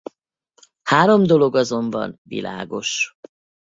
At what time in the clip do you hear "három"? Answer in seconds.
0.83-1.23